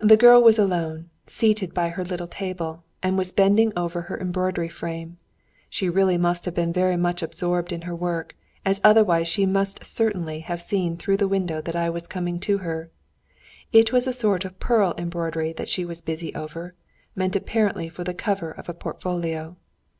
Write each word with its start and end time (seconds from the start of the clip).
The 0.00 0.16
girl 0.16 0.42
was 0.42 0.58
alone, 0.58 1.08
seated 1.28 1.72
by 1.72 1.90
her 1.90 2.02
little 2.04 2.26
table, 2.26 2.82
and 3.00 3.16
was 3.16 3.30
bending 3.30 3.72
over 3.78 4.00
her 4.00 4.18
embroidery 4.18 4.68
frame. 4.68 5.18
She 5.70 5.88
really 5.88 6.18
must 6.18 6.46
have 6.46 6.54
been 6.54 6.72
very 6.72 6.96
much 6.96 7.22
absorbed 7.22 7.72
in 7.72 7.82
her 7.82 7.94
work, 7.94 8.34
as 8.64 8.80
otherwise 8.82 9.28
she 9.28 9.46
must 9.46 9.84
certainly 9.84 10.40
have 10.40 10.60
seen 10.60 10.96
through 10.96 11.18
the 11.18 11.28
window 11.28 11.60
that 11.60 11.76
I 11.76 11.88
was 11.90 12.08
coming 12.08 12.40
to 12.40 12.58
her. 12.58 12.90
It 13.70 13.92
was 13.92 14.08
a 14.08 14.12
sort 14.12 14.44
of 14.44 14.58
pearl 14.58 14.96
embroidery 14.98 15.52
that 15.52 15.68
she 15.68 15.84
was 15.84 16.00
busy 16.02 16.34
over, 16.34 16.74
meant 17.14 17.36
apparently 17.36 17.88
for 17.88 18.02
the 18.02 18.14
cover 18.14 18.50
of 18.50 18.68
a 18.68 18.74
portfolio. 18.74 19.54